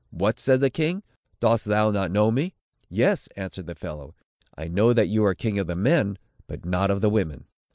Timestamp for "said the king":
0.39-1.03